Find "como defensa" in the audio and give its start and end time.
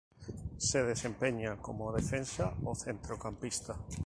1.65-2.45